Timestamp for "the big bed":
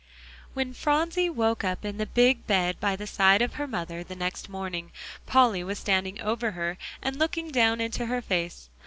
1.99-2.79